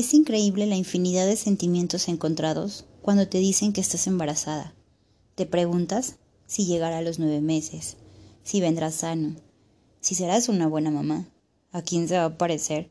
Es 0.00 0.14
increíble 0.14 0.64
la 0.64 0.76
infinidad 0.76 1.26
de 1.26 1.36
sentimientos 1.36 2.08
encontrados 2.08 2.86
cuando 3.02 3.28
te 3.28 3.36
dicen 3.36 3.74
que 3.74 3.82
estás 3.82 4.06
embarazada. 4.06 4.72
Te 5.34 5.44
preguntas 5.44 6.16
si 6.46 6.64
llegará 6.64 6.96
a 6.96 7.02
los 7.02 7.18
nueve 7.18 7.42
meses, 7.42 7.98
si 8.42 8.62
vendrás 8.62 8.94
sano, 8.94 9.36
si 10.00 10.14
serás 10.14 10.48
una 10.48 10.68
buena 10.68 10.90
mamá, 10.90 11.28
a 11.70 11.82
quién 11.82 12.08
se 12.08 12.16
va 12.16 12.24
a 12.24 12.38
parecer, 12.38 12.90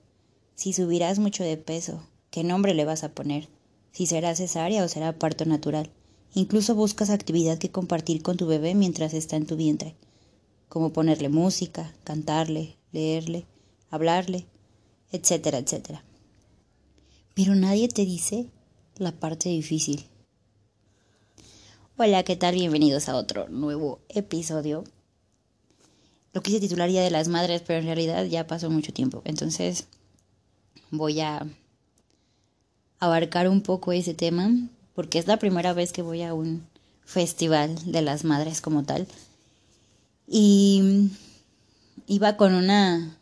si 0.54 0.72
subirás 0.72 1.18
mucho 1.18 1.44
de 1.44 1.58
peso, 1.58 2.00
qué 2.30 2.44
nombre 2.44 2.76
le 2.76 2.86
vas 2.86 3.04
a 3.04 3.12
poner, 3.12 3.50
si 3.92 4.06
será 4.06 4.36
cesárea 4.36 4.84
o 4.84 4.88
será 4.88 5.18
parto 5.18 5.46
natural. 5.46 5.90
Incluso 6.36 6.76
buscas 6.76 7.10
actividad 7.10 7.58
que 7.58 7.72
compartir 7.72 8.22
con 8.22 8.38
tu 8.38 8.46
bebé 8.46 8.76
mientras 8.76 9.16
está 9.16 9.36
en 9.36 9.48
tu 9.48 9.56
vientre, 9.56 9.96
como 10.68 10.94
ponerle 10.94 11.30
música, 11.30 11.92
cantarle, 12.04 12.78
leerle, 12.92 13.48
hablarle, 13.90 14.46
etcétera, 15.12 15.58
etcétera. 15.58 16.04
Pero 17.40 17.56
nadie 17.56 17.88
te 17.88 18.04
dice 18.04 18.48
la 18.98 19.14
parte 19.14 19.48
difícil. 19.48 20.06
Hola, 21.96 22.24
¿qué 22.24 22.36
tal? 22.36 22.56
Bienvenidos 22.56 23.08
a 23.08 23.16
otro 23.16 23.48
nuevo 23.48 24.02
episodio. 24.10 24.84
Lo 26.34 26.42
quise 26.42 26.60
titular 26.60 26.90
Día 26.90 27.02
de 27.02 27.12
las 27.12 27.30
Madres, 27.30 27.64
pero 27.66 27.80
en 27.80 27.86
realidad 27.86 28.26
ya 28.26 28.46
pasó 28.46 28.70
mucho 28.70 28.92
tiempo. 28.92 29.22
Entonces 29.24 29.88
voy 30.92 31.22
a 31.22 31.48
abarcar 33.00 33.48
un 33.48 33.62
poco 33.62 33.94
ese 33.94 34.14
tema, 34.14 34.52
porque 34.94 35.18
es 35.18 35.26
la 35.26 35.40
primera 35.40 35.72
vez 35.72 35.94
que 35.94 36.02
voy 36.02 36.24
a 36.24 36.34
un 36.34 36.68
festival 37.06 37.90
de 37.90 38.02
las 38.02 38.26
madres 38.26 38.60
como 38.60 38.84
tal. 38.84 39.08
Y 40.28 41.10
iba 42.06 42.36
con 42.36 42.54
una 42.54 43.18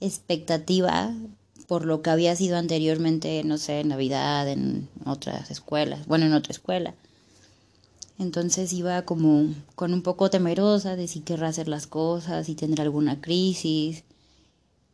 expectativa 0.00 1.14
por 1.70 1.84
lo 1.84 2.02
que 2.02 2.10
había 2.10 2.34
sido 2.34 2.56
anteriormente, 2.56 3.44
no 3.44 3.56
sé, 3.56 3.78
en 3.78 3.90
Navidad, 3.90 4.48
en 4.48 4.88
otras 5.04 5.52
escuelas, 5.52 6.04
bueno, 6.08 6.26
en 6.26 6.32
otra 6.32 6.50
escuela. 6.50 6.96
Entonces 8.18 8.72
iba 8.72 9.02
como 9.02 9.54
con 9.76 9.94
un 9.94 10.02
poco 10.02 10.30
temerosa 10.30 10.96
de 10.96 11.06
si 11.06 11.20
querrá 11.20 11.46
hacer 11.46 11.68
las 11.68 11.86
cosas, 11.86 12.46
si 12.46 12.56
tendrá 12.56 12.82
alguna 12.82 13.20
crisis. 13.20 14.02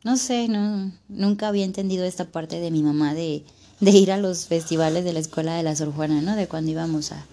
No 0.05 0.19
sé, 0.19 0.49
no, 0.49 0.93
nunca 1.09 1.49
había 1.49 1.65
entendido 1.65 2.05
esta 2.05 2.27
parte 2.27 2.61
de 2.61 2.71
mi 2.71 2.83
mamá 2.83 3.15
de, 3.15 3.43
de 3.81 3.91
ir 3.93 4.13
a 4.13 4.19
los 4.19 4.45
festivales 4.45 5.03
de 5.03 5.15
la 5.15 5.21
escuela 5.21 5.57
de 5.57 5.63
la 5.63 5.75
Sor 5.75 5.95
Juana, 5.95 6.21
¿no? 6.21 6.37
De 6.37 6.47
cuando 6.47 6.73
íbamos 6.73 7.11
a... 7.11 7.25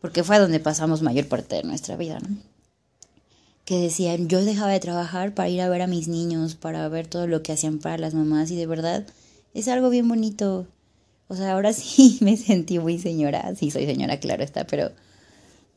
Porque 0.00 0.24
fue 0.24 0.38
donde 0.38 0.60
pasamos 0.60 1.02
mayor 1.02 1.28
parte 1.28 1.56
de 1.56 1.64
nuestra 1.64 1.96
vida, 1.96 2.20
¿no? 2.20 2.38
Que 3.64 3.78
decían, 3.78 4.28
yo 4.28 4.44
dejaba 4.44 4.72
de 4.72 4.80
trabajar 4.80 5.34
para 5.34 5.48
ir 5.48 5.60
a 5.60 5.68
ver 5.68 5.82
a 5.82 5.86
mis 5.86 6.08
niños, 6.08 6.54
para 6.54 6.88
ver 6.88 7.06
todo 7.06 7.26
lo 7.26 7.42
que 7.42 7.52
hacían 7.52 7.78
para 7.78 7.98
las 7.98 8.14
mamás 8.14 8.50
y 8.50 8.56
de 8.56 8.66
verdad 8.66 9.06
es 9.54 9.68
algo 9.68 9.90
bien 9.90 10.08
bonito. 10.08 10.66
O 11.28 11.36
sea, 11.36 11.52
ahora 11.52 11.72
sí 11.72 12.18
me 12.20 12.36
sentí 12.36 12.78
muy 12.78 12.98
señora, 12.98 13.54
sí 13.54 13.70
soy 13.70 13.86
señora, 13.86 14.18
claro 14.18 14.42
está, 14.42 14.66
pero 14.66 14.90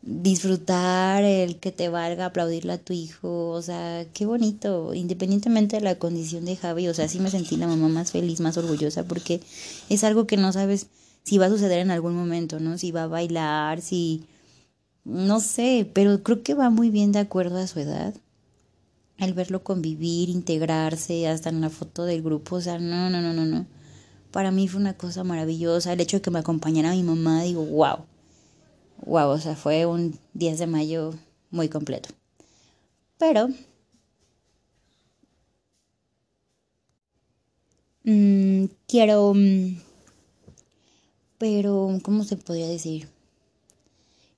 disfrutar 0.02 1.24
el 1.24 1.58
que 1.58 1.72
te 1.72 1.90
valga 1.90 2.28
aplaudirle 2.28 2.74
a 2.74 2.78
tu 2.78 2.94
hijo, 2.94 3.50
o 3.50 3.62
sea, 3.62 4.06
qué 4.14 4.26
bonito, 4.28 4.94
independientemente 4.94 5.78
de 5.78 5.82
la 5.82 5.96
condición 5.96 6.46
de 6.46 6.56
Javi, 6.56 6.88
o 6.88 6.94
sea, 6.94 7.08
sí 7.08 7.20
me 7.20 7.32
sentí 7.32 7.58
la 7.58 7.66
mamá 7.66 7.88
más 7.88 8.12
feliz, 8.12 8.40
más 8.40 8.56
orgullosa, 8.58 9.04
porque 9.04 9.42
es 9.90 10.04
algo 10.04 10.28
que 10.28 10.38
no 10.38 10.54
sabes 10.54 10.88
si 11.24 11.40
va 11.40 11.48
a 11.48 11.50
suceder 11.50 11.80
en 11.80 11.90
algún 11.90 12.16
momento, 12.16 12.60
¿no? 12.60 12.78
Si 12.78 12.92
va 12.92 13.04
a 13.04 13.08
bailar, 13.08 13.82
si 13.82 14.26
no 15.06 15.40
sé, 15.40 15.90
pero 15.94 16.24
creo 16.24 16.44
que 16.44 16.54
va 16.56 16.70
muy 16.70 16.90
bien 16.90 17.12
de 17.12 17.20
acuerdo 17.20 17.58
a 17.60 17.68
su 17.68 17.80
edad. 17.80 18.14
El 19.18 19.34
verlo 19.34 19.64
convivir, 19.64 20.30
integrarse, 20.30 21.28
hasta 21.28 21.50
en 21.50 21.62
la 21.62 21.70
foto 21.70 22.06
del 22.06 22.22
grupo, 22.22 22.58
o 22.58 22.62
sea, 22.62 22.80
no, 22.80 23.10
no, 23.10 23.22
no, 23.22 23.34
no, 23.34 23.46
no. 23.46 23.66
Para 24.32 24.52
mí 24.52 24.68
fue 24.68 24.82
una 24.82 24.96
cosa 24.98 25.24
maravillosa. 25.24 25.94
El 25.94 26.02
hecho 26.02 26.18
de 26.18 26.22
que 26.22 26.32
me 26.32 26.40
acompañara 26.40 26.92
mi 26.92 27.04
mamá, 27.04 27.44
digo, 27.44 27.64
wow. 27.66 28.06
Wow, 29.06 29.30
o 29.30 29.40
sea, 29.40 29.56
fue 29.56 29.86
un 29.86 30.20
10 30.34 30.60
de 30.60 30.68
mayo 30.68 31.14
muy 31.52 31.70
completo. 31.70 32.10
Pero 33.18 33.50
mm, 38.04 38.66
quiero, 38.88 39.34
mm, 39.34 39.78
pero, 41.38 42.00
¿cómo 42.04 42.24
se 42.24 42.36
podría 42.38 42.68
decir? 42.68 43.08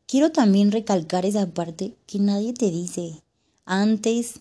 Quiero 0.07 0.31
también 0.31 0.71
recalcar 0.71 1.25
esa 1.25 1.45
parte 1.47 1.93
que 2.07 2.17
nadie 2.17 2.53
te 2.53 2.71
dice 2.71 3.21
antes, 3.65 4.39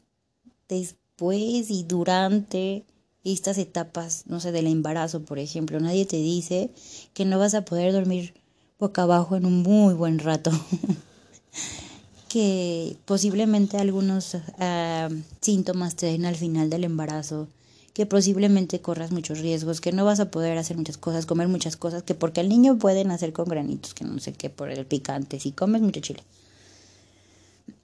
después 0.69 1.71
y 1.71 1.82
durante 1.82 2.84
estas 3.25 3.59
etapas, 3.59 4.22
no 4.27 4.38
sé, 4.38 4.53
del 4.53 4.69
embarazo, 4.69 5.22
por 5.22 5.41
ejemplo. 5.41 5.81
Nadie 5.81 6.06
te 6.06 6.19
dice 6.19 6.71
que 7.15 7.25
no 7.25 7.41
vas 7.41 7.54
a 7.54 7.65
poder 7.65 7.93
dormir 7.93 8.34
boca 8.78 9.03
abajo 9.03 9.34
en 9.34 9.44
un 9.44 9.62
muy 9.62 9.94
buen 9.94 10.21
rato. 10.21 10.53
que 12.28 12.97
posiblemente 13.04 13.77
algunos 13.78 14.37
ah, 14.60 15.09
síntomas 15.41 15.97
te 15.97 16.06
den 16.06 16.27
al 16.27 16.37
final 16.37 16.71
del 16.71 16.84
embarazo 16.84 17.48
que 17.96 18.04
posiblemente 18.04 18.82
corras 18.82 19.10
muchos 19.10 19.38
riesgos, 19.38 19.80
que 19.80 19.90
no 19.90 20.04
vas 20.04 20.20
a 20.20 20.30
poder 20.30 20.58
hacer 20.58 20.76
muchas 20.76 20.98
cosas, 20.98 21.24
comer 21.24 21.48
muchas 21.48 21.78
cosas, 21.78 22.02
que 22.02 22.14
porque 22.14 22.42
el 22.42 22.50
niño 22.50 22.76
puede 22.76 23.02
nacer 23.06 23.32
con 23.32 23.48
granitos, 23.48 23.94
que 23.94 24.04
no 24.04 24.18
sé 24.18 24.34
qué, 24.34 24.50
por 24.50 24.70
el 24.70 24.84
picante, 24.84 25.40
si 25.40 25.52
comes 25.52 25.80
mucho 25.80 26.00
chile. 26.00 26.22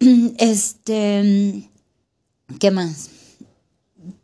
Este, 0.36 1.70
¿qué 2.60 2.70
más? 2.70 3.08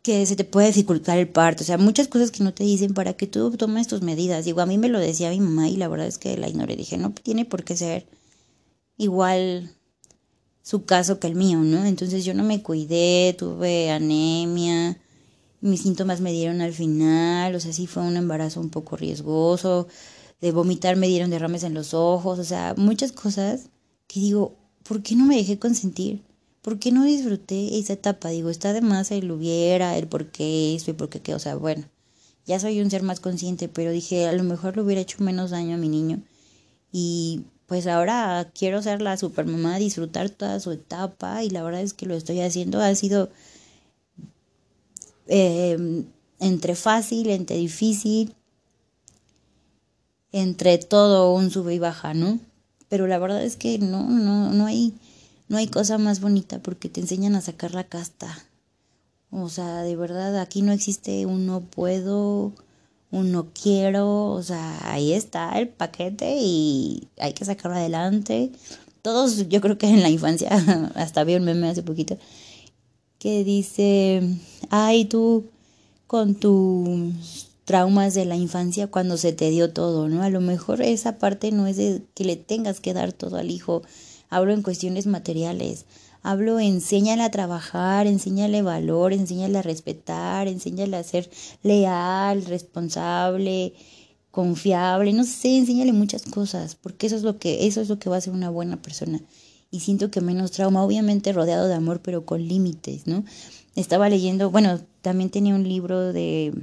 Que 0.03 0.27
se 0.27 0.35
te 0.35 0.43
puede 0.43 0.67
dificultar 0.67 1.17
el 1.17 1.27
parto, 1.27 1.63
o 1.63 1.65
sea, 1.65 1.79
muchas 1.79 2.07
cosas 2.07 2.29
que 2.29 2.43
no 2.43 2.53
te 2.53 2.63
dicen 2.63 2.93
para 2.93 3.13
que 3.13 3.25
tú 3.25 3.49
tomes 3.57 3.87
tus 3.87 4.03
medidas. 4.03 4.45
Digo, 4.45 4.61
a 4.61 4.67
mí 4.67 4.77
me 4.77 4.89
lo 4.89 4.99
decía 4.99 5.31
mi 5.31 5.39
mamá 5.39 5.69
y 5.69 5.77
la 5.77 5.87
verdad 5.87 6.05
es 6.05 6.19
que 6.19 6.37
la 6.37 6.47
ignoré. 6.47 6.75
Dije, 6.75 6.99
no 6.99 7.13
tiene 7.13 7.45
por 7.45 7.63
qué 7.63 7.75
ser 7.75 8.05
igual 8.95 9.71
su 10.61 10.85
caso 10.85 11.19
que 11.19 11.25
el 11.25 11.33
mío, 11.33 11.57
¿no? 11.57 11.83
Entonces 11.83 12.25
yo 12.25 12.35
no 12.35 12.43
me 12.43 12.61
cuidé, 12.61 13.33
tuve 13.39 13.89
anemia, 13.89 14.99
mis 15.61 15.81
síntomas 15.81 16.21
me 16.21 16.31
dieron 16.31 16.61
al 16.61 16.73
final, 16.73 17.55
o 17.55 17.59
sea, 17.59 17.73
sí 17.73 17.87
fue 17.87 18.03
un 18.03 18.17
embarazo 18.17 18.61
un 18.61 18.69
poco 18.69 18.95
riesgoso, 18.97 19.87
de 20.41 20.51
vomitar 20.51 20.95
me 20.95 21.07
dieron 21.07 21.29
derrames 21.29 21.63
en 21.63 21.73
los 21.73 21.93
ojos, 21.93 22.39
o 22.39 22.43
sea, 22.43 22.73
muchas 22.77 23.11
cosas 23.11 23.69
que 24.07 24.19
digo, 24.19 24.55
¿por 24.83 25.01
qué 25.03 25.15
no 25.15 25.25
me 25.25 25.35
dejé 25.35 25.59
consentir? 25.59 26.23
¿Por 26.61 26.79
qué 26.79 26.91
no 26.91 27.03
disfruté 27.03 27.77
esa 27.77 27.93
etapa? 27.93 28.29
Digo, 28.29 28.49
está 28.49 28.73
de 28.73 28.81
más 28.81 29.11
el 29.11 29.31
hubiera, 29.31 29.97
el 29.97 30.07
por 30.07 30.31
qué 30.31 30.75
eso 30.75 30.91
y 30.91 30.93
por 30.93 31.09
qué 31.09 31.21
qué, 31.21 31.33
o 31.35 31.39
sea, 31.39 31.55
bueno, 31.55 31.85
ya 32.45 32.59
soy 32.59 32.81
un 32.81 32.89
ser 32.89 33.03
más 33.03 33.19
consciente, 33.19 33.69
pero 33.69 33.91
dije, 33.91 34.27
a 34.27 34.33
lo 34.33 34.43
mejor 34.43 34.75
le 34.75 34.81
hubiera 34.83 35.01
hecho 35.01 35.23
menos 35.23 35.51
daño 35.51 35.75
a 35.75 35.77
mi 35.77 35.89
niño. 35.89 36.21
Y 36.91 37.43
pues 37.67 37.85
ahora 37.85 38.51
quiero 38.55 38.81
ser 38.81 39.01
la 39.01 39.17
supermamá, 39.17 39.77
disfrutar 39.77 40.31
toda 40.31 40.59
su 40.59 40.71
etapa 40.71 41.43
y 41.43 41.51
la 41.51 41.61
verdad 41.61 41.81
es 41.81 41.93
que 41.93 42.07
lo 42.07 42.15
estoy 42.15 42.41
haciendo, 42.41 42.81
ha 42.81 42.95
sido 42.95 43.29
Em, 45.31 46.05
entre 46.39 46.73
fácil, 46.75 47.29
entre 47.29 47.57
difícil, 47.57 48.33
entre 50.31 50.79
todo 50.79 51.33
un 51.33 51.51
sube 51.51 51.75
y 51.75 51.79
baja, 51.79 52.15
¿no? 52.15 52.39
Pero 52.89 53.05
la 53.05 53.19
verdad 53.19 53.43
es 53.43 53.55
que 53.55 53.77
no, 53.77 54.09
no, 54.09 54.51
no 54.51 54.65
hay, 54.65 54.95
no 55.47 55.57
hay 55.57 55.67
cosa 55.67 55.99
más 55.99 56.19
bonita 56.19 56.57
porque 56.59 56.89
te 56.89 57.01
enseñan 57.01 57.35
a 57.35 57.41
sacar 57.41 57.75
la 57.75 57.83
casta. 57.83 58.43
O 59.29 59.49
sea, 59.49 59.83
de 59.83 59.95
verdad, 59.95 60.39
aquí 60.39 60.63
no 60.63 60.71
existe 60.71 61.27
un 61.27 61.45
no 61.45 61.61
puedo, 61.61 62.51
un 63.11 63.31
no 63.31 63.49
quiero, 63.53 64.31
o 64.31 64.41
sea, 64.41 64.79
ahí 64.91 65.13
está 65.13 65.59
el 65.59 65.67
paquete 65.67 66.37
y 66.39 67.07
hay 67.19 67.33
que 67.33 67.45
sacarlo 67.45 67.77
adelante. 67.77 68.51
Todos, 69.03 69.47
yo 69.47 69.61
creo 69.61 69.77
que 69.77 69.87
en 69.87 70.01
la 70.01 70.09
infancia, 70.09 70.49
hasta 70.95 71.23
vi 71.23 71.35
un 71.35 71.43
meme 71.43 71.69
hace 71.69 71.83
poquito, 71.83 72.17
que 73.19 73.43
dice, 73.43 74.21
ay, 74.69 75.05
tú 75.05 75.45
con 76.07 76.35
tus 76.35 77.49
traumas 77.65 78.15
de 78.15 78.25
la 78.25 78.35
infancia 78.35 78.87
cuando 78.87 79.17
se 79.17 79.33
te 79.33 79.49
dio 79.51 79.71
todo, 79.71 80.07
¿no? 80.07 80.23
A 80.23 80.29
lo 80.29 80.41
mejor 80.41 80.81
esa 80.81 81.19
parte 81.19 81.51
no 81.51 81.67
es 81.67 81.77
de 81.77 82.01
que 82.15 82.23
le 82.23 82.37
tengas 82.37 82.79
que 82.79 82.93
dar 82.93 83.13
todo 83.13 83.37
al 83.37 83.51
hijo. 83.51 83.83
Hablo 84.29 84.53
en 84.53 84.63
cuestiones 84.63 85.05
materiales. 85.05 85.85
Hablo, 86.23 86.59
enséñale 86.59 87.23
a 87.23 87.31
trabajar, 87.31 88.07
enséñale 88.07 88.61
valor, 88.61 89.13
enséñale 89.13 89.57
a 89.57 89.61
respetar, 89.61 90.47
enséñale 90.47 90.97
a 90.97 91.03
ser 91.03 91.29
leal, 91.61 92.45
responsable, 92.45 93.73
confiable, 94.31 95.13
no 95.13 95.23
sé, 95.23 95.57
enséñale 95.57 95.93
muchas 95.93 96.23
cosas, 96.23 96.75
porque 96.75 97.07
eso 97.07 97.15
es 97.15 97.23
lo 97.23 97.37
que 97.37 97.67
eso 97.67 97.81
es 97.81 97.89
lo 97.89 97.99
que 97.99 98.09
va 98.09 98.17
a 98.17 98.21
ser 98.21 98.33
una 98.33 98.49
buena 98.49 98.81
persona 98.81 99.21
y 99.71 99.81
siento 99.81 100.11
que 100.11 100.21
menos 100.21 100.51
trauma, 100.51 100.83
obviamente 100.83 101.33
rodeado 101.33 101.67
de 101.67 101.75
amor, 101.75 102.01
pero 102.01 102.25
con 102.25 102.47
límites, 102.47 103.07
¿no? 103.07 103.23
Estaba 103.75 104.09
leyendo, 104.09 104.49
bueno, 104.49 104.79
también 105.01 105.29
tenía 105.29 105.55
un 105.55 105.67
libro 105.67 106.11
de 106.11 106.53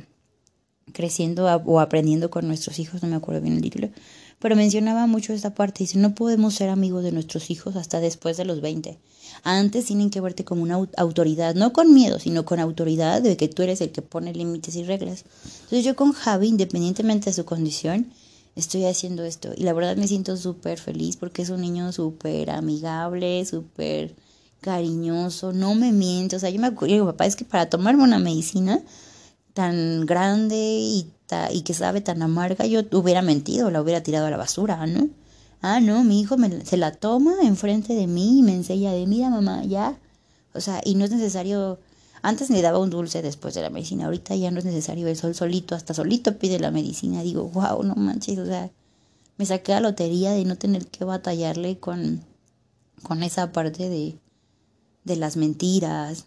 creciendo 0.92 1.46
o 1.46 1.80
aprendiendo 1.80 2.30
con 2.30 2.46
nuestros 2.46 2.78
hijos, 2.78 3.02
no 3.02 3.08
me 3.08 3.16
acuerdo 3.16 3.40
bien 3.40 3.54
el 3.54 3.62
título, 3.62 3.90
pero 4.38 4.56
mencionaba 4.56 5.06
mucho 5.06 5.32
esta 5.32 5.54
parte, 5.54 5.84
dice, 5.84 5.98
no 5.98 6.14
podemos 6.14 6.54
ser 6.54 6.68
amigos 6.68 7.02
de 7.02 7.12
nuestros 7.12 7.50
hijos 7.50 7.76
hasta 7.76 8.00
después 8.00 8.36
de 8.36 8.44
los 8.44 8.60
20. 8.60 8.98
Antes 9.42 9.86
tienen 9.86 10.10
que 10.10 10.20
verte 10.20 10.44
como 10.44 10.62
una 10.62 10.78
autoridad, 10.96 11.54
no 11.54 11.72
con 11.72 11.94
miedo, 11.94 12.18
sino 12.18 12.44
con 12.44 12.60
autoridad 12.60 13.22
de 13.22 13.36
que 13.36 13.48
tú 13.48 13.62
eres 13.62 13.80
el 13.80 13.90
que 13.90 14.02
pone 14.02 14.32
límites 14.34 14.76
y 14.76 14.84
reglas. 14.84 15.24
Entonces 15.64 15.84
yo 15.84 15.96
con 15.96 16.12
Javi, 16.12 16.48
independientemente 16.48 17.30
de 17.30 17.34
su 17.34 17.44
condición, 17.44 18.12
estoy 18.56 18.86
haciendo 18.86 19.22
esto. 19.24 19.52
Y 19.56 19.62
la 19.62 19.72
verdad 19.72 19.96
me 19.96 20.08
siento 20.08 20.36
súper 20.36 20.78
feliz 20.78 21.16
porque 21.16 21.42
es 21.42 21.50
un 21.50 21.60
niño 21.60 21.92
súper 21.92 22.50
amigable, 22.50 23.44
súper 23.44 24.16
cariñoso, 24.60 25.52
no 25.52 25.74
me 25.74 25.92
miente. 25.92 26.36
O 26.36 26.38
sea, 26.38 26.50
yo 26.50 26.60
me 26.60 26.66
acuerdo, 26.66 26.94
digo, 26.94 27.06
papá, 27.06 27.26
es 27.26 27.36
que 27.36 27.44
para 27.44 27.68
tomarme 27.70 28.02
una 28.02 28.18
medicina 28.18 28.80
tan 29.54 30.06
grande 30.06 30.56
y, 30.56 31.10
y 31.52 31.62
que 31.62 31.74
sabe 31.74 32.00
tan 32.00 32.22
amarga, 32.22 32.66
yo 32.66 32.80
hubiera 32.92 33.22
mentido, 33.22 33.70
la 33.70 33.80
hubiera 33.80 34.02
tirado 34.02 34.26
a 34.26 34.30
la 34.30 34.36
basura, 34.36 34.86
¿no? 34.86 35.08
Ah, 35.62 35.80
no, 35.80 36.04
mi 36.04 36.20
hijo 36.20 36.36
me, 36.36 36.64
se 36.64 36.76
la 36.76 36.92
toma 36.92 37.34
enfrente 37.42 37.94
de 37.94 38.06
mí 38.06 38.40
y 38.40 38.42
me 38.42 38.54
enseña 38.54 38.92
de, 38.92 39.06
mira 39.06 39.30
mamá, 39.30 39.64
ya. 39.64 39.98
O 40.54 40.60
sea, 40.60 40.80
y 40.84 40.94
no 40.94 41.04
es 41.04 41.10
necesario, 41.10 41.78
antes 42.26 42.50
le 42.50 42.60
daba 42.60 42.80
un 42.80 42.90
dulce 42.90 43.22
después 43.22 43.54
de 43.54 43.62
la 43.62 43.70
medicina, 43.70 44.06
ahorita 44.06 44.34
ya 44.34 44.50
no 44.50 44.58
es 44.58 44.64
necesario 44.64 45.06
el 45.06 45.14
sol 45.14 45.36
solito, 45.36 45.76
hasta 45.76 45.94
solito 45.94 46.38
pide 46.38 46.58
la 46.58 46.72
medicina. 46.72 47.22
Digo, 47.22 47.44
wow, 47.50 47.84
no 47.84 47.94
manches, 47.94 48.36
o 48.40 48.44
sea, 48.44 48.68
me 49.36 49.46
saqué 49.46 49.70
la 49.70 49.80
lotería 49.80 50.32
de 50.32 50.44
no 50.44 50.56
tener 50.56 50.88
que 50.88 51.04
batallarle 51.04 51.78
con, 51.78 52.24
con 53.04 53.22
esa 53.22 53.52
parte 53.52 53.88
de, 53.88 54.18
de 55.04 55.14
las 55.14 55.36
mentiras, 55.36 56.24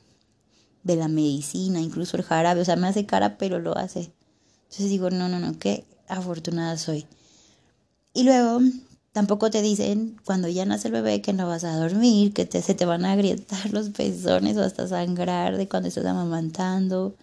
de 0.84 0.96
la 0.96 1.10
medicina, 1.10 1.82
incluso 1.82 2.16
el 2.16 2.24
jarabe, 2.24 2.62
o 2.62 2.66
sea, 2.66 2.78
me 2.78 2.88
hace 2.88 3.06
cara, 3.06 3.38
pero 3.38 3.60
lo 3.60 3.78
hace. 3.78 4.14
Entonces 4.70 4.90
digo, 4.90 5.10
no, 5.10 5.28
no, 5.28 5.40
no, 5.40 5.60
qué 5.60 5.84
afortunada 6.08 6.78
soy. 6.78 7.08
Y 8.14 8.24
luego 8.24 8.62
Tampoco 9.12 9.50
te 9.50 9.62
dicen 9.62 10.18
cuando 10.24 10.48
ya 10.48 10.66
nace 10.66 10.88
el 10.88 10.94
bebé 10.94 11.22
que 11.22 11.34
no 11.34 11.48
vas 11.48 11.64
a 11.64 11.76
dormir, 11.76 12.34
que 12.34 12.46
te, 12.46 12.62
se 12.62 12.76
te 12.76 12.86
van 12.86 13.06
a 13.06 13.14
agrietar 13.14 13.72
los 13.74 13.90
pezones 13.90 14.56
o 14.58 14.64
hasta 14.64 14.88
sangrar 14.88 15.58
de 15.58 15.68
cuando 15.68 15.90
estás 15.90 16.06
amamantando, 16.06 17.16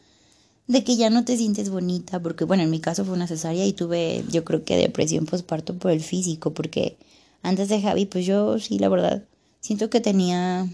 de 0.66 0.82
que 0.82 0.96
ya 0.96 1.10
no 1.10 1.24
te 1.24 1.36
sientes 1.36 1.70
bonita, 1.70 2.20
porque 2.20 2.44
bueno, 2.44 2.64
en 2.64 2.70
mi 2.70 2.80
caso 2.80 3.04
fue 3.04 3.14
una 3.14 3.28
cesárea 3.28 3.64
y 3.64 3.72
tuve 3.72 4.24
yo 4.30 4.44
creo 4.44 4.64
que 4.64 4.76
depresión 4.76 5.26
postparto 5.26 5.74
por 5.74 5.92
el 5.92 6.00
físico, 6.00 6.52
porque 6.52 6.96
antes 7.42 7.68
de 7.68 7.80
Javi, 7.80 8.06
pues 8.06 8.26
yo 8.26 8.58
sí, 8.58 8.78
la 8.78 8.88
verdad, 8.88 9.22
siento 9.60 9.88
que 9.88 10.00
tenía 10.00 10.66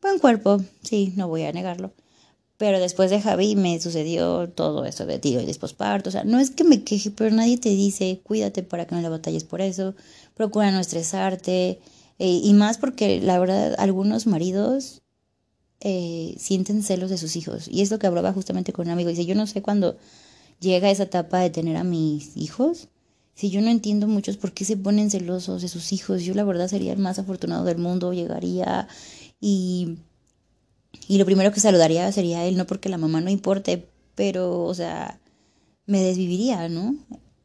buen 0.00 0.20
cuerpo, 0.20 0.62
sí, 0.82 1.12
no 1.16 1.26
voy 1.28 1.42
a 1.42 1.52
negarlo. 1.52 1.92
Pero 2.58 2.80
después 2.80 3.10
de 3.10 3.20
Javi 3.20 3.54
me 3.54 3.80
sucedió 3.80 4.48
todo 4.50 4.84
eso 4.84 5.06
de 5.06 5.20
y 5.22 5.54
posparto. 5.54 6.10
O 6.10 6.12
sea, 6.12 6.24
no 6.24 6.40
es 6.40 6.50
que 6.50 6.64
me 6.64 6.82
queje, 6.82 7.10
pero 7.12 7.34
nadie 7.34 7.56
te 7.56 7.70
dice, 7.70 8.20
cuídate 8.24 8.64
para 8.64 8.86
que 8.86 8.96
no 8.96 9.00
le 9.00 9.08
batalles 9.08 9.44
por 9.44 9.60
eso, 9.60 9.94
procura 10.34 10.72
no 10.72 10.80
estresarte. 10.80 11.80
Eh, 12.18 12.40
y 12.42 12.52
más 12.54 12.76
porque 12.76 13.20
la 13.20 13.38
verdad, 13.38 13.76
algunos 13.78 14.26
maridos 14.26 15.02
eh, 15.80 16.34
sienten 16.38 16.82
celos 16.82 17.10
de 17.10 17.18
sus 17.18 17.36
hijos. 17.36 17.68
Y 17.68 17.82
es 17.82 17.92
lo 17.92 18.00
que 18.00 18.08
hablaba 18.08 18.32
justamente 18.32 18.72
con 18.72 18.86
un 18.88 18.92
amigo. 18.92 19.10
Dice, 19.10 19.24
yo 19.24 19.36
no 19.36 19.46
sé 19.46 19.62
cuándo 19.62 19.96
llega 20.60 20.90
esa 20.90 21.04
etapa 21.04 21.38
de 21.38 21.50
tener 21.50 21.76
a 21.76 21.84
mis 21.84 22.36
hijos. 22.36 22.88
Si 23.34 23.50
yo 23.50 23.60
no 23.60 23.70
entiendo 23.70 24.08
muchos 24.08 24.36
por 24.36 24.52
qué 24.52 24.64
se 24.64 24.76
ponen 24.76 25.12
celosos 25.12 25.62
de 25.62 25.68
sus 25.68 25.92
hijos, 25.92 26.24
yo 26.24 26.34
la 26.34 26.42
verdad 26.42 26.66
sería 26.66 26.92
el 26.92 26.98
más 26.98 27.20
afortunado 27.20 27.64
del 27.64 27.78
mundo, 27.78 28.12
llegaría 28.12 28.88
y 29.40 29.98
y 31.08 31.16
lo 31.16 31.24
primero 31.24 31.50
que 31.52 31.60
saludaría 31.60 32.12
sería 32.12 32.44
él, 32.44 32.58
no 32.58 32.66
porque 32.66 32.90
la 32.90 32.98
mamá 32.98 33.22
no 33.22 33.30
importe, 33.30 33.88
pero, 34.14 34.64
o 34.64 34.74
sea, 34.74 35.18
me 35.86 36.02
desviviría, 36.02 36.68
¿no? 36.68 36.96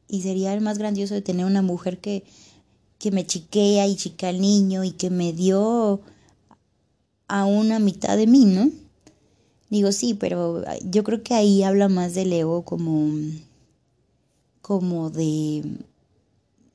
Y 0.10 0.22
sería 0.22 0.54
el 0.54 0.60
más 0.60 0.78
grandioso 0.78 1.14
de 1.14 1.22
tener 1.22 1.46
una 1.46 1.62
mujer 1.62 2.00
que, 2.00 2.26
que 3.00 3.12
me 3.12 3.26
chiquea 3.26 3.88
y 3.88 3.96
chica 3.96 4.28
al 4.28 4.42
niño 4.42 4.84
y 4.84 4.92
que 4.92 5.10
me 5.10 5.32
dio 5.32 6.02
a 7.30 7.46
una 7.46 7.80
mitad 7.80 8.18
de 8.18 8.28
mí, 8.28 8.44
¿no? 8.44 8.70
Digo, 9.70 9.94
sí, 9.94 10.14
pero 10.14 10.62
yo 10.84 11.06
creo 11.06 11.24
que 11.24 11.34
ahí 11.34 11.64
habla 11.64 11.88
más 11.88 12.14
del 12.16 12.34
ego 12.34 12.64
como, 12.64 13.14
como 14.62 15.10
de, 15.10 15.64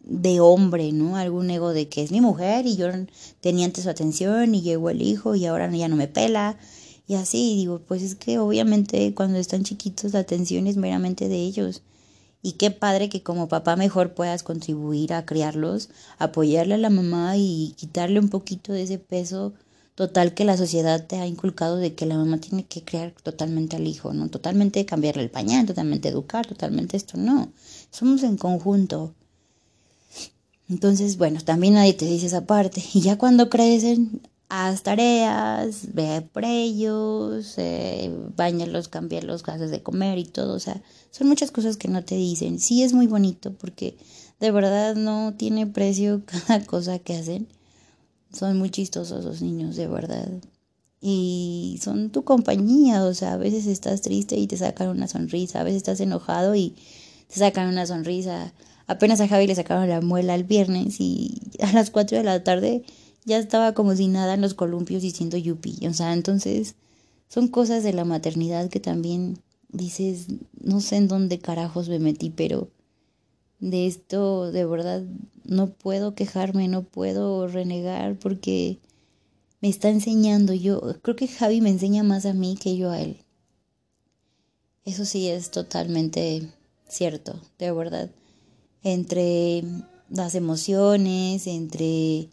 de 0.09 0.41
hombre, 0.41 0.93
¿no? 0.93 1.17
Algún 1.17 1.51
ego 1.51 1.73
de 1.73 1.89
que 1.89 2.03
es 2.03 2.11
mi 2.11 2.21
mujer 2.21 2.67
y 2.67 2.77
yo 2.77 2.89
tenía 3.41 3.67
antes 3.67 3.85
su 3.85 3.91
atención 3.91 4.55
y 4.55 4.63
llegó 4.63 4.91
el 4.91 5.03
hijo 5.03 5.35
y 5.35 5.47
ahora 5.47 5.71
ya 5.71 5.89
no 5.89 5.97
me 5.97 6.09
pela. 6.09 6.59
Y 7.07 7.15
así 7.15 7.57
digo, 7.57 7.81
pues 7.87 8.03
es 8.03 8.15
que 8.15 8.39
obviamente 8.39 9.15
cuando 9.15 9.39
están 9.39 9.65
chiquitos 9.65 10.13
la 10.15 10.21
atención 10.21 10.67
es 10.67 10.77
meramente 10.77 11.29
de 11.29 11.37
ellos. 11.37 11.83
Y 12.43 12.53
qué 12.53 12.71
padre 12.71 13.09
que 13.09 13.23
como 13.23 13.49
papá 13.49 13.77
mejor 13.77 14.15
puedas 14.15 14.43
contribuir 14.43 15.13
a 15.13 15.27
criarlos, 15.27 15.91
apoyarle 16.19 16.75
a 16.75 16.79
la 16.79 16.91
mamá 16.91 17.37
y 17.37 17.75
quitarle 17.77 18.21
un 18.21 18.29
poquito 18.29 18.73
de 18.73 18.83
ese 18.85 18.99
peso 18.99 19.55
total 19.95 20.33
que 20.33 20.45
la 20.45 20.57
sociedad 20.57 21.07
te 21.07 21.17
ha 21.17 21.27
inculcado 21.27 21.77
de 21.77 21.95
que 21.95 22.07
la 22.07 22.17
mamá 22.17 22.39
tiene 22.39 22.65
que 22.65 22.85
criar 22.85 23.13
totalmente 23.23 23.77
al 23.77 23.87
hijo, 23.89 24.15
¿no? 24.15 24.29
Totalmente 24.29 24.87
cambiarle 24.87 25.25
el 25.25 25.31
pañal, 25.31 25.67
totalmente 25.67 26.09
educar, 26.09 26.47
totalmente 26.47 26.97
esto, 26.97 27.19
no. 27.19 27.53
Somos 27.91 28.23
en 28.23 28.37
conjunto. 28.37 29.15
Entonces, 30.69 31.17
bueno, 31.17 31.41
también 31.41 31.75
nadie 31.75 31.95
te 31.95 32.07
dice 32.07 32.27
esa 32.27 32.47
parte. 32.47 32.83
Y 32.95 33.01
ya 33.01 33.17
cuando 33.19 33.49
crecen, 33.49 34.21
haz 34.49 34.83
tareas, 34.83 35.95
ve 35.95 36.23
por 36.33 36.45
ellos, 36.45 37.55
eh, 37.59 38.11
bañalos, 38.37 38.89
cambiar 38.89 39.25
los 39.25 39.43
gases 39.43 39.71
de 39.71 39.83
comer 39.83 40.19
y 40.19 40.25
todo. 40.25 40.55
O 40.55 40.61
sea, 40.61 40.83
son 41.11 41.29
muchas 41.29 41.51
cosas 41.51 41.77
que 41.77 41.89
no 41.89 42.05
te 42.05 42.17
dicen. 42.17 42.59
Sí 42.59 42.83
es 42.83 42.93
muy 42.93 43.07
bonito 43.07 43.53
porque 43.55 43.97
de 44.41 44.51
verdad 44.51 44.95
no 44.95 45.35
tiene 45.37 45.67
precio 45.67 46.23
cada 46.47 46.65
cosa 46.65 46.99
que 46.99 47.17
hacen. 47.17 47.49
Son 48.33 48.59
muy 48.59 48.71
chistosos 48.71 49.25
los 49.25 49.41
niños, 49.43 49.77
de 49.77 49.87
verdad. 49.87 50.29
Y 51.01 51.79
son 51.83 52.11
tu 52.11 52.25
compañía, 52.25 53.05
o 53.05 53.15
sea, 53.15 53.35
a 53.35 53.37
veces 53.37 53.67
estás 53.67 54.03
triste 54.03 54.37
y 54.37 54.49
te 54.49 54.57
sacan 54.57 54.89
una 54.89 55.07
sonrisa, 55.07 55.61
a 55.61 55.65
veces 55.65 55.79
estás 55.79 56.01
enojado 56.01 56.55
y 56.57 56.75
te 57.29 57.39
sacan 57.39 57.69
una 57.69 57.87
sonrisa. 57.87 58.53
Apenas 58.89 59.21
a 59.21 59.29
Javi 59.29 59.47
le 59.47 59.55
sacaron 59.55 59.87
la 59.89 60.01
muela 60.01 60.35
el 60.35 60.45
viernes 60.45 60.97
y 60.99 61.43
a 61.61 61.73
las 61.73 61.91
4 61.91 62.19
de 62.19 62.25
la 62.25 62.43
tarde 62.43 62.83
ya 63.25 63.39
estaba 63.39 63.75
como 63.75 63.95
si 63.95 64.09
nada 64.09 64.35
en 64.35 64.41
los 64.41 64.55
columpios 64.55 65.03
diciendo 65.03 65.37
yupi. 65.37 65.87
O 65.87 65.93
sea, 65.93 66.15
entonces 66.15 66.75
son 67.29 67.49
cosas 67.49 67.85
de 67.85 67.93
la 67.93 68.07
maternidad 68.07 68.71
que 68.71 68.81
también 68.81 69.41
dices, 69.69 70.29
no 70.59 70.81
sé 70.81 70.97
en 70.97 71.09
dónde 71.09 71.39
carajos 71.39 71.91
me 71.91 71.99
metí, 71.99 72.31
pero 72.31 72.71
de 73.61 73.87
esto 73.87 74.51
de 74.51 74.65
verdad 74.65 75.03
no 75.45 75.69
puedo 75.69 76.15
quejarme, 76.15 76.69
no 76.69 76.83
puedo 76.83 77.47
renegar 77.47 78.19
porque 78.19 78.79
me 79.61 79.69
está 79.69 79.91
enseñando. 79.91 80.55
Yo 80.55 80.81
creo 81.03 81.15
que 81.15 81.29
Javi 81.29 81.61
me 81.61 81.69
enseña 81.69 82.03
más 82.05 82.25
a 82.25 82.33
mí 82.33 82.57
que 82.59 82.79
yo 82.79 82.91
a 82.91 83.03
él. 83.03 83.19
Eso 84.87 85.05
sí 85.05 85.29
es 85.29 85.51
totalmente 85.51 86.49
cierto, 86.89 87.39
de 87.59 87.71
verdad 87.73 88.11
entre 88.83 89.65
las 90.09 90.35
emociones, 90.35 91.47
entre, 91.47 92.29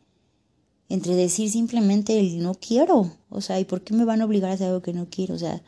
entre 0.89 1.15
decir 1.15 1.49
simplemente 1.51 2.19
el 2.19 2.41
no 2.41 2.53
quiero, 2.53 3.11
o 3.29 3.41
sea, 3.41 3.59
¿y 3.59 3.65
por 3.65 3.81
qué 3.81 3.93
me 3.93 4.05
van 4.05 4.21
a 4.21 4.25
obligar 4.25 4.51
a 4.51 4.53
hacer 4.53 4.67
algo 4.67 4.81
que 4.81 4.93
no 4.93 5.07
quiero? 5.09 5.35
O 5.35 5.39
sea, 5.39 5.61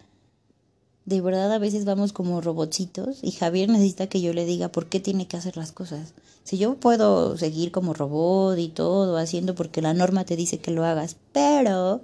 de 1.06 1.22
verdad 1.22 1.52
a 1.54 1.58
veces 1.58 1.86
vamos 1.86 2.12
como 2.12 2.42
robotcitos 2.42 3.20
y 3.22 3.32
Javier 3.32 3.70
necesita 3.70 4.08
que 4.08 4.22
yo 4.22 4.34
le 4.34 4.46
diga 4.46 4.70
por 4.70 4.88
qué 4.88 5.00
tiene 5.00 5.28
que 5.28 5.38
hacer 5.38 5.56
las 5.56 5.72
cosas. 5.72 6.14
Si 6.44 6.58
yo 6.58 6.76
puedo 6.76 7.38
seguir 7.38 7.72
como 7.72 7.94
robot 7.94 8.58
y 8.60 8.68
todo 8.68 9.18
haciendo 9.18 9.56
porque 9.56 9.82
la 9.82 9.94
norma 9.94 10.26
te 10.26 10.36
dice 10.36 10.60
que 10.60 10.72
lo 10.72 10.84
hagas, 10.84 11.16
pero 11.32 12.02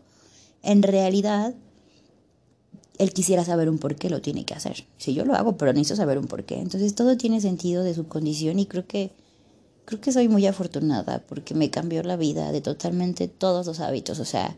en 0.62 0.84
realidad 0.84 1.54
él 2.98 3.12
quisiera 3.14 3.44
saber 3.44 3.70
un 3.70 3.80
por 3.80 3.96
qué 3.96 4.10
lo 4.10 4.22
tiene 4.22 4.46
que 4.46 4.54
hacer. 4.54 4.86
Si 4.98 5.14
yo 5.14 5.26
lo 5.26 5.36
hago, 5.36 5.58
pero 5.58 5.74
necesito 5.74 5.96
saber 5.96 6.18
un 6.18 6.28
por 6.28 6.44
qué. 6.44 6.60
Entonces 6.60 6.96
todo 6.96 7.18
tiene 7.18 7.42
sentido 7.42 7.84
de 7.84 7.94
su 7.94 8.08
condición 8.08 8.60
y 8.60 8.66
creo 8.66 8.86
que 8.86 9.12
creo 9.86 10.00
que 10.00 10.12
soy 10.12 10.28
muy 10.30 10.46
afortunada 10.46 11.24
porque 11.28 11.54
me 11.54 11.70
cambió 11.70 12.04
la 12.04 12.16
vida 12.16 12.52
de 12.52 12.62
totalmente 12.62 13.28
todos 13.28 13.68
los 13.68 13.80
hábitos, 13.80 14.20
o 14.20 14.26
sea, 14.26 14.56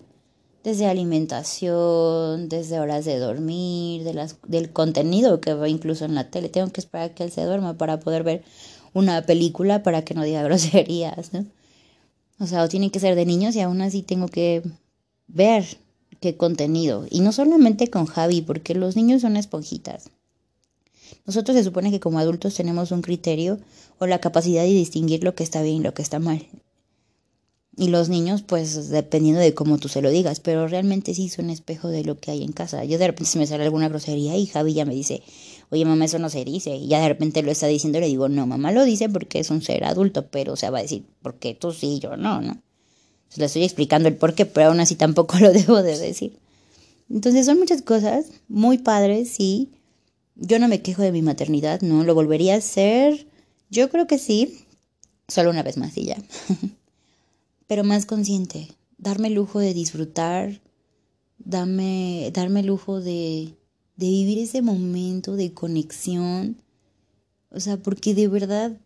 desde 0.63 0.87
alimentación, 0.87 2.49
desde 2.49 2.79
horas 2.79 3.05
de 3.05 3.19
dormir, 3.19 4.03
de 4.03 4.13
las, 4.13 4.37
del 4.47 4.71
contenido 4.71 5.39
que 5.39 5.53
veo 5.53 5.67
incluso 5.67 6.05
en 6.05 6.15
la 6.15 6.29
tele. 6.31 6.49
Tengo 6.49 6.71
que 6.71 6.81
esperar 6.81 7.13
que 7.13 7.23
él 7.23 7.31
se 7.31 7.43
duerma 7.43 7.77
para 7.77 7.99
poder 7.99 8.23
ver 8.23 8.43
una 8.93 9.21
película 9.23 9.83
para 9.83 10.03
que 10.03 10.15
no 10.15 10.23
diga 10.23 10.41
groserías, 10.43 11.33
¿no? 11.33 11.45
O 12.39 12.47
sea, 12.47 12.63
o 12.63 12.67
tiene 12.67 12.91
que 12.91 12.99
ser 12.99 13.15
de 13.15 13.25
niños 13.25 13.55
y 13.55 13.61
aún 13.61 13.81
así 13.81 14.01
tengo 14.01 14.27
que 14.27 14.63
ver 15.27 15.65
qué 16.19 16.37
contenido. 16.37 17.05
Y 17.09 17.21
no 17.21 17.31
solamente 17.31 17.89
con 17.89 18.05
Javi, 18.05 18.41
porque 18.41 18.75
los 18.75 18.95
niños 18.95 19.21
son 19.21 19.37
esponjitas. 19.37 20.09
Nosotros 21.25 21.57
se 21.57 21.63
supone 21.63 21.91
que 21.91 21.99
como 21.99 22.19
adultos 22.19 22.55
tenemos 22.55 22.91
un 22.91 23.01
criterio 23.01 23.59
o 23.99 24.07
la 24.07 24.19
capacidad 24.19 24.63
de 24.63 24.69
distinguir 24.69 25.23
lo 25.23 25.35
que 25.35 25.43
está 25.43 25.61
bien 25.61 25.77
y 25.77 25.83
lo 25.83 25.93
que 25.93 26.01
está 26.01 26.19
mal. 26.19 26.47
Y 27.77 27.89
los 27.89 28.07
niños, 28.07 28.41
pues 28.41 28.89
dependiendo 28.89 29.41
de 29.41 29.53
cómo 29.53 29.77
tú 29.77 29.89
se 29.89 30.01
lo 30.01 30.09
digas, 30.09 30.39
pero 30.39 30.67
realmente 30.67 31.13
sí 31.13 31.27
son 31.27 31.49
espejo 31.49 31.89
de 31.89 32.05
lo 32.05 32.17
que 32.17 32.31
hay 32.31 32.41
en 32.43 32.53
casa. 32.53 32.85
Yo 32.85 32.97
de 32.97 33.07
repente 33.07 33.31
se 33.31 33.39
me 33.39 33.47
sale 33.47 33.65
alguna 33.65 33.89
grosería 33.89 34.37
y 34.37 34.45
Javi 34.45 34.73
ya 34.73 34.85
me 34.85 34.95
dice, 34.95 35.23
oye 35.71 35.83
mamá, 35.83 36.05
eso 36.05 36.17
no 36.17 36.29
se 36.29 36.45
dice. 36.45 36.75
Y 36.75 36.87
ya 36.87 37.01
de 37.01 37.09
repente 37.09 37.43
lo 37.43 37.51
está 37.51 37.67
diciendo 37.67 37.97
y 37.97 38.01
le 38.01 38.07
digo, 38.07 38.29
no, 38.29 38.47
mamá 38.47 38.71
lo 38.71 38.85
dice 38.85 39.09
porque 39.09 39.39
es 39.39 39.49
un 39.49 39.61
ser 39.61 39.83
adulto, 39.83 40.27
pero 40.27 40.53
o 40.53 40.55
sea, 40.55 40.71
va 40.71 40.79
a 40.79 40.83
decir, 40.83 41.05
¿por 41.21 41.35
qué 41.35 41.53
tú 41.53 41.73
sí, 41.73 41.99
yo 41.99 42.15
no, 42.15 42.39
no? 42.39 42.61
Le 43.35 43.45
estoy 43.45 43.63
explicando 43.63 44.07
el 44.07 44.15
por 44.15 44.33
qué, 44.33 44.45
pero 44.45 44.67
aún 44.67 44.79
así 44.79 44.95
tampoco 44.95 45.37
lo 45.39 45.51
debo 45.51 45.81
de 45.81 45.97
decir. 45.97 46.37
Entonces 47.09 47.45
son 47.45 47.59
muchas 47.59 47.81
cosas 47.81 48.27
muy 48.47 48.77
padres, 48.77 49.29
sí. 49.29 49.71
Yo 50.35 50.59
no 50.59 50.67
me 50.67 50.81
quejo 50.81 51.01
de 51.01 51.11
mi 51.11 51.21
maternidad, 51.21 51.81
no, 51.81 52.03
lo 52.03 52.15
volvería 52.15 52.55
a 52.55 52.57
hacer. 52.57 53.27
Yo 53.69 53.89
creo 53.89 54.07
que 54.07 54.17
sí, 54.17 54.65
solo 55.27 55.49
una 55.49 55.63
vez 55.63 55.77
más 55.77 55.97
y 55.97 56.05
ya. 56.05 56.17
pero 57.67 57.83
más 57.83 58.05
consciente, 58.05 58.69
darme 58.97 59.29
el 59.29 59.35
lujo 59.35 59.59
de 59.59 59.73
disfrutar, 59.73 60.61
darme, 61.39 62.31
darme 62.33 62.61
el 62.61 62.67
lujo 62.67 63.01
de, 63.01 63.53
de 63.95 64.05
vivir 64.07 64.39
ese 64.39 64.61
momento 64.61 65.35
de 65.35 65.53
conexión. 65.53 66.57
O 67.51 67.59
sea, 67.59 67.77
porque 67.77 68.13
de 68.13 68.27
verdad 68.27 68.77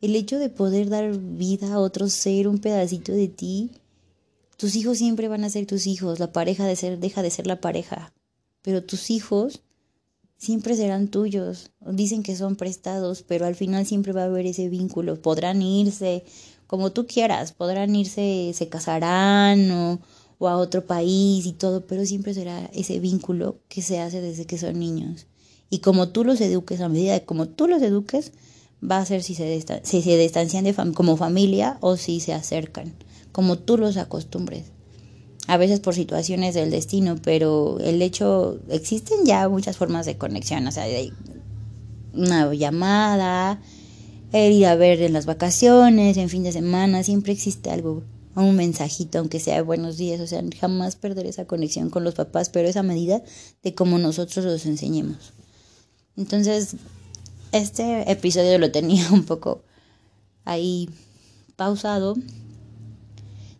el 0.00 0.14
hecho 0.14 0.38
de 0.38 0.48
poder 0.48 0.88
dar 0.88 1.16
vida 1.18 1.74
a 1.74 1.78
otro 1.80 2.08
ser, 2.08 2.48
un 2.48 2.58
pedacito 2.58 3.12
de 3.12 3.28
ti, 3.28 3.70
tus 4.58 4.74
hijos 4.74 4.98
siempre 4.98 5.28
van 5.28 5.44
a 5.44 5.50
ser 5.50 5.66
tus 5.66 5.86
hijos, 5.86 6.18
la 6.18 6.32
pareja 6.32 6.66
de 6.66 6.74
ser, 6.74 6.98
deja 6.98 7.22
de 7.22 7.30
ser 7.30 7.46
la 7.46 7.60
pareja, 7.60 8.12
pero 8.60 8.82
tus 8.82 9.08
hijos 9.08 9.62
siempre 10.36 10.76
serán 10.76 11.06
tuyos. 11.06 11.70
Dicen 11.80 12.24
que 12.24 12.34
son 12.34 12.56
prestados, 12.56 13.22
pero 13.22 13.46
al 13.46 13.54
final 13.54 13.86
siempre 13.86 14.12
va 14.12 14.22
a 14.22 14.26
haber 14.26 14.46
ese 14.46 14.68
vínculo. 14.68 15.22
Podrán 15.22 15.62
irse 15.62 16.24
como 16.66 16.90
tú 16.90 17.06
quieras, 17.06 17.52
podrán 17.52 17.94
irse, 17.94 18.50
se 18.52 18.68
casarán 18.68 19.70
o, 19.70 20.00
a 20.40 20.56
otro 20.56 20.84
país 20.84 21.46
y 21.46 21.52
todo, 21.52 21.86
pero 21.86 22.04
siempre 22.04 22.34
será 22.34 22.68
ese 22.74 22.98
vínculo 22.98 23.60
que 23.68 23.80
se 23.80 24.00
hace 24.00 24.20
desde 24.20 24.44
que 24.44 24.58
son 24.58 24.76
niños. 24.80 25.28
Y 25.70 25.78
como 25.78 26.08
tú 26.08 26.24
los 26.24 26.40
eduques, 26.40 26.80
a 26.80 26.88
medida 26.88 27.12
de 27.12 27.24
como 27.24 27.46
tú 27.46 27.68
los 27.68 27.80
eduques, 27.80 28.32
va 28.82 28.98
a 28.98 29.06
ser 29.06 29.22
si 29.22 29.36
se, 29.36 29.64
si 29.84 30.16
distancian 30.16 30.72
como 30.94 31.16
familia 31.16 31.78
o 31.80 31.96
si 31.96 32.18
se 32.18 32.32
acercan, 32.32 32.92
como 33.32 33.58
tú 33.58 33.78
los 33.78 33.96
acostumbres. 33.96 34.72
A 35.46 35.56
veces 35.56 35.80
por 35.80 35.94
situaciones 35.94 36.54
del 36.54 36.70
destino, 36.70 37.16
pero 37.22 37.78
el 37.80 38.02
hecho, 38.02 38.60
existen 38.68 39.24
ya 39.24 39.48
muchas 39.48 39.76
formas 39.76 40.04
de 40.04 40.18
conexión, 40.18 40.66
o 40.66 40.72
sea, 40.72 40.84
una 42.12 42.52
llamada, 42.52 43.60
ir 44.32 44.66
a 44.66 44.74
ver 44.74 45.00
en 45.00 45.14
las 45.14 45.24
vacaciones, 45.24 46.18
en 46.18 46.28
fin 46.28 46.42
de 46.42 46.52
semana, 46.52 47.02
siempre 47.02 47.32
existe 47.32 47.70
algo 47.70 48.02
un 48.42 48.56
mensajito, 48.56 49.18
aunque 49.18 49.40
sea 49.40 49.62
buenos 49.62 49.96
días, 49.96 50.20
o 50.20 50.26
sea, 50.26 50.42
jamás 50.60 50.96
perder 50.96 51.26
esa 51.26 51.46
conexión 51.46 51.90
con 51.90 52.04
los 52.04 52.14
papás, 52.14 52.48
pero 52.50 52.68
esa 52.68 52.82
medida 52.82 53.22
de 53.62 53.74
cómo 53.74 53.98
nosotros 53.98 54.44
los 54.44 54.66
enseñemos. 54.66 55.32
Entonces, 56.16 56.76
este 57.52 58.10
episodio 58.10 58.58
lo 58.58 58.70
tenía 58.70 59.08
un 59.12 59.24
poco 59.24 59.62
ahí 60.44 60.88
pausado. 61.56 62.14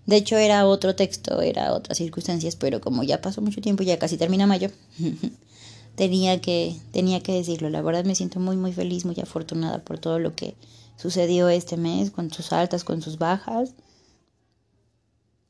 De 0.09 0.17
hecho, 0.17 0.37
era 0.37 0.67
otro 0.67 0.97
texto, 0.97 1.41
era 1.43 1.73
otras 1.73 1.99
circunstancias, 1.99 2.57
pero 2.57 2.81
como 2.81 3.03
ya 3.05 3.21
pasó 3.21 3.43
mucho 3.43 3.61
tiempo, 3.61 3.83
ya 3.83 3.99
casi 3.99 4.17
termina 4.17 4.47
mayo, 4.47 4.71
tenía 5.95 6.41
que, 6.41 6.75
tenía 6.93 7.21
que 7.23 7.33
decirlo. 7.33 7.71
La 7.71 7.83
verdad 7.83 8.05
me 8.05 8.15
siento 8.15 8.41
muy, 8.41 8.57
muy 8.57 8.73
feliz, 8.73 9.05
muy 9.05 9.17
afortunada 9.21 9.85
por 9.85 9.99
todo 9.99 10.19
lo 10.19 10.35
que 10.35 10.57
sucedió 10.97 11.49
este 11.49 11.77
mes, 11.77 12.11
con 12.11 12.33
sus 12.33 12.53
altas, 12.53 12.83
con 12.85 13.03
sus 13.03 13.19
bajas 13.19 13.75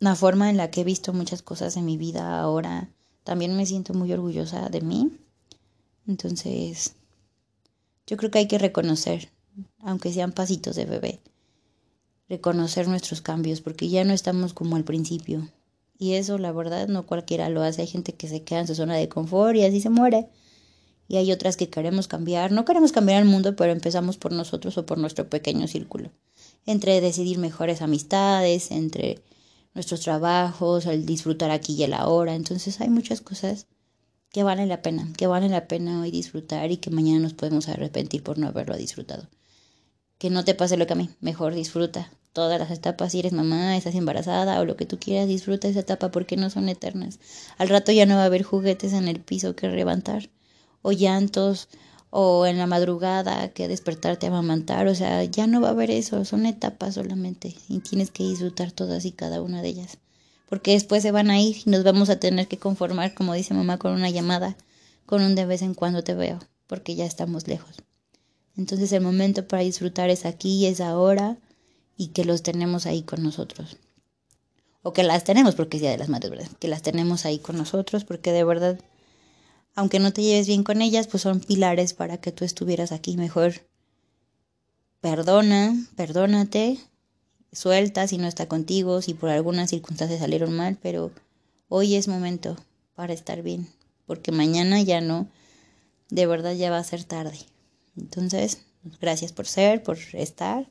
la 0.00 0.15
forma 0.15 0.49
en 0.49 0.57
la 0.57 0.71
que 0.71 0.83
he 0.83 0.85
visto 0.85 1.12
muchas 1.12 1.43
cosas 1.43 1.77
en 1.77 1.85
mi 1.85 1.97
vida 1.97 2.41
ahora, 2.41 2.88
también 3.25 3.57
me 3.57 3.67
siento 3.67 3.95
muy 3.95 4.12
orgullosa 4.12 4.69
de 4.69 4.81
mí. 4.81 5.11
Entonces, 6.07 6.95
yo 8.07 8.17
creo 8.17 8.31
que 8.31 8.38
hay 8.38 8.49
que 8.49 8.59
reconocer, 8.59 9.31
aunque 9.81 10.12
sean 10.12 10.33
pasitos 10.33 10.77
de 10.77 10.85
bebé, 10.85 11.21
reconocer 12.29 12.89
nuestros 12.89 13.21
cambios, 13.21 13.61
porque 13.61 13.89
ya 13.89 14.05
no 14.05 14.13
estamos 14.13 14.53
como 14.53 14.77
al 14.77 14.85
principio. 14.85 15.49
Y 15.99 16.13
eso, 16.13 16.39
la 16.39 16.53
verdad, 16.53 16.87
no 16.89 17.07
cualquiera 17.07 17.49
lo 17.49 17.63
hace. 17.63 17.83
Hay 17.83 17.89
gente 17.89 18.13
que 18.13 18.29
se 18.29 18.45
queda 18.45 18.61
en 18.61 18.67
su 18.67 18.75
zona 18.75 18.97
de 18.97 19.09
confort 19.09 19.57
y 19.57 19.65
así 19.65 19.81
se 19.81 19.91
muere. 19.91 20.29
Y 21.09 21.17
hay 21.17 21.33
otras 21.33 21.57
que 21.57 21.71
queremos 21.71 22.07
cambiar. 22.07 22.53
No 22.53 22.65
queremos 22.65 22.93
cambiar 22.93 23.23
el 23.23 23.29
mundo, 23.29 23.57
pero 23.57 23.73
empezamos 23.73 24.19
por 24.19 24.33
nosotros 24.33 24.79
o 24.79 24.87
por 24.87 24.99
nuestro 24.99 25.29
pequeño 25.29 25.67
círculo. 25.67 26.11
Entre 26.67 27.01
decidir 27.01 27.39
mejores 27.39 27.83
amistades, 27.83 28.71
entre 28.71 29.21
nuestros 29.75 30.01
trabajos, 30.01 30.87
el 30.87 31.07
disfrutar 31.07 31.51
aquí 31.51 31.75
y 31.75 31.83
el 31.83 31.95
ahora. 31.95 32.35
Entonces 32.35 32.81
hay 32.81 32.91
muchas 32.91 33.21
cosas 33.21 33.67
que 34.31 34.43
valen 34.43 34.69
la 34.69 34.83
pena, 34.83 35.11
que 35.17 35.27
valen 35.27 35.53
la 35.53 35.67
pena 35.67 36.03
hoy 36.03 36.11
disfrutar 36.11 36.71
y 36.71 36.77
que 36.77 36.91
mañana 36.91 37.21
nos 37.21 37.33
podemos 37.33 37.69
arrepentir 37.69 38.23
por 38.23 38.39
no 38.39 38.47
haberlo 38.47 38.77
disfrutado. 38.77 39.29
Que 40.19 40.31
no 40.31 40.45
te 40.45 40.55
pase 40.55 40.77
lo 40.77 40.87
que 40.87 40.93
a 40.93 40.97
mí, 40.97 41.11
mejor 41.21 41.55
disfruta 41.55 42.13
todas 42.33 42.59
las 42.59 42.71
etapas, 42.71 43.13
si 43.13 43.21
eres 43.21 43.33
mamá, 43.33 43.77
estás 43.77 43.95
embarazada 43.95 44.61
o 44.61 44.65
lo 44.65 44.77
que 44.77 44.87
tú 44.87 44.99
quieras, 44.99 45.29
disfruta 45.29 45.69
esa 45.69 45.81
etapa 45.81 46.11
porque 46.11 46.37
no 46.37 46.51
son 46.51 46.69
eternas. 46.69 47.19
Al 47.57 47.69
rato 47.69 47.93
ya 47.93 48.07
no 48.07 48.17
va 48.17 48.23
a 48.23 48.27
haber 48.27 48.43
juguetes 48.43 48.93
en 48.93 49.09
el 49.09 49.21
piso 49.21 49.57
que 49.57 49.69
levantar 49.69 50.31
o 50.83 50.93
llantos 50.93 51.69
o 52.11 52.47
en 52.47 52.59
la 52.59 52.67
madrugada 52.67 53.49
que 53.49 53.69
despertarte 53.69 54.27
a 54.27 54.31
amamantar, 54.31 54.87
o 54.87 54.95
sea, 54.95 55.25
ya 55.25 55.47
no 55.47 55.61
va 55.61 55.69
a 55.69 55.73
haber 55.73 55.91
eso, 55.91 56.25
son 56.25 56.47
etapas 56.47 56.95
solamente 56.95 57.55
y 57.69 57.81
tienes 57.81 58.11
que 58.11 58.25
disfrutar 58.25 58.73
todas 58.73 59.05
y 59.05 59.13
cada 59.13 59.43
una 59.43 59.61
de 59.61 59.69
ellas, 59.69 59.99
porque 60.49 60.73
después 60.73 61.03
se 61.03 61.11
van 61.11 61.31
a 61.31 61.41
ir 61.41 61.57
y 61.67 61.71
nos 61.71 61.85
vamos 61.85 62.09
a 62.09 62.19
tener 62.19 62.49
que 62.49 62.57
conformar, 62.57 63.15
como 63.15 63.35
dice 63.35 63.53
mamá, 63.53 63.79
con 63.79 63.93
una 63.93 64.09
llamada, 64.09 64.57
con 65.05 65.23
un 65.23 65.35
de 65.35 65.45
vez 65.45 65.61
en 65.63 65.75
cuando 65.75 66.03
te 66.03 66.15
veo, 66.15 66.39
porque 66.67 66.95
ya 66.95 67.05
estamos 67.05 67.47
lejos. 67.47 67.83
Entonces 68.57 68.91
el 68.93 69.03
momento 69.03 69.47
para 69.47 69.63
disfrutar 69.63 70.11
es 70.11 70.25
aquí, 70.25 70.67
es 70.67 70.81
ahora 70.81 71.37
y 71.99 72.09
que 72.09 72.25
los 72.25 72.43
tenemos 72.43 72.87
ahí 72.87 73.02
con 73.02 73.23
nosotros. 73.23 73.76
O 74.83 74.95
que 74.95 75.02
las 75.02 75.25
tenemos, 75.25 75.55
porque 75.55 75.76
es 75.76 75.83
Día 75.83 75.90
de 75.90 75.99
las 75.99 76.09
Madres, 76.09 76.31
¿verdad? 76.31 76.49
Que 76.59 76.69
las 76.69 76.81
tenemos 76.81 77.26
ahí 77.26 77.38
con 77.40 77.59
nosotros, 77.59 78.05
porque 78.05 78.33
de 78.33 78.45
verdad 78.45 78.78
aunque 79.78 80.00
no 80.00 80.12
te 80.12 80.23
lleves 80.23 80.49
bien 80.49 80.64
con 80.64 80.83
ellas, 80.83 81.07
pues 81.07 81.23
son 81.23 81.38
pilares 81.38 81.95
para 81.95 82.17
que 82.17 82.33
tú 82.33 82.45
estuvieras 82.45 82.90
aquí 82.90 83.17
mejor. 83.17 83.62
Perdona, 85.00 85.76
perdónate, 85.95 86.78
suelta 87.52 88.09
si 88.09 88.19
no 88.19 88.26
está 88.26 88.49
contigo, 88.49 89.02
si 89.02 89.14
por 89.14 89.31
alguna 89.31 89.69
circunstancia 89.69 90.19
salieron 90.19 90.52
mal, 90.52 90.76
pero 90.83 91.12
hoy 91.69 91.95
es 91.95 92.09
momento 92.09 92.57
para 92.97 93.12
estar 93.12 93.43
bien, 93.43 93.69
porque 94.05 94.33
mañana 94.33 94.83
ya 94.83 95.00
no, 95.00 95.28
de 96.11 96.26
verdad 96.26 96.55
ya 96.55 96.73
va 96.73 96.78
a 96.78 96.83
ser 96.85 97.05
tarde. 97.05 97.38
Entonces, 97.97 98.62
gracias 99.00 99.33
por 99.33 99.47
ser, 99.47 99.85
por 99.85 99.99
estar 100.12 100.69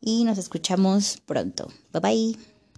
y 0.00 0.24
nos 0.24 0.38
escuchamos 0.38 1.18
pronto. 1.26 1.68
Bye 1.92 2.00
bye. 2.00 2.57